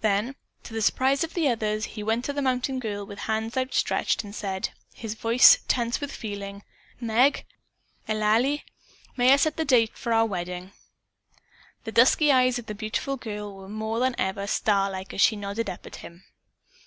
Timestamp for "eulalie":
8.08-8.64